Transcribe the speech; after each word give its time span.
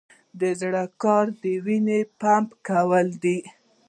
د 0.39 0.41
زړه 0.59 0.83
کار 1.03 1.25
د 1.43 1.45
وینې 1.65 1.99
پمپ 2.21 2.49
کول 2.67 3.07
دي 3.23 3.37